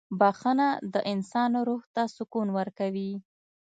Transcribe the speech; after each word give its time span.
•بخښنه 0.19 0.69
د 0.93 0.95
انسان 1.13 1.51
روح 1.67 1.81
ته 1.93 2.03
سکون 2.15 2.47
ورکوي. 2.57 3.11